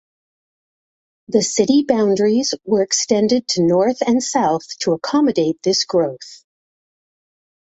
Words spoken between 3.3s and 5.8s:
to north and south to accommodate